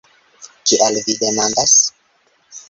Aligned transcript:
Kial 0.71 0.97
vi 1.09 1.15
demandas? 1.25 1.77